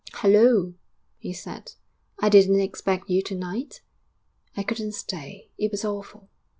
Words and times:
'Hulloa!' 0.13 0.73
he 1.19 1.31
said. 1.31 1.73
'I 2.17 2.29
didn't 2.29 2.59
expect 2.59 3.07
you 3.11 3.21
to 3.21 3.35
night.' 3.35 3.81
'I 4.57 4.63
couldn't 4.63 4.93
stay; 4.93 5.51
it 5.59 5.69
was 5.69 5.85
awful.' 5.85 6.27